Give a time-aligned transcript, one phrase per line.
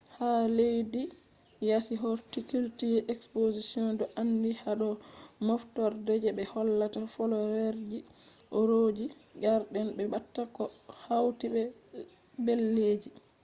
[0.57, 1.03] leddi
[1.69, 4.89] yasi horticulture expositions do andi hado
[5.47, 7.99] moftorde je be hollata flowerji
[8.57, 9.05] aureji
[9.43, 10.71] garden be pat koh
[11.05, 11.45] hauti
[12.43, 13.09] be leddeji